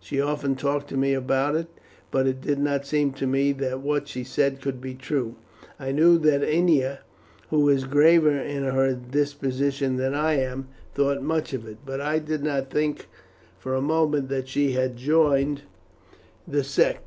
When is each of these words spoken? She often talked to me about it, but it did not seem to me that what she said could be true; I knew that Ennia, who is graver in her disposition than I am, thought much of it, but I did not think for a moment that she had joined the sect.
She 0.00 0.18
often 0.18 0.54
talked 0.54 0.88
to 0.88 0.96
me 0.96 1.12
about 1.12 1.54
it, 1.54 1.66
but 2.10 2.26
it 2.26 2.40
did 2.40 2.58
not 2.58 2.86
seem 2.86 3.12
to 3.12 3.26
me 3.26 3.52
that 3.52 3.80
what 3.82 4.08
she 4.08 4.24
said 4.24 4.62
could 4.62 4.80
be 4.80 4.94
true; 4.94 5.34
I 5.78 5.92
knew 5.92 6.16
that 6.20 6.42
Ennia, 6.42 7.00
who 7.50 7.68
is 7.68 7.84
graver 7.84 8.30
in 8.30 8.62
her 8.62 8.94
disposition 8.94 9.96
than 9.96 10.14
I 10.14 10.38
am, 10.40 10.68
thought 10.94 11.20
much 11.22 11.52
of 11.52 11.68
it, 11.68 11.76
but 11.84 12.00
I 12.00 12.18
did 12.18 12.42
not 12.42 12.70
think 12.70 13.08
for 13.58 13.74
a 13.74 13.82
moment 13.82 14.30
that 14.30 14.48
she 14.48 14.72
had 14.72 14.96
joined 14.96 15.64
the 16.48 16.64
sect. 16.64 17.02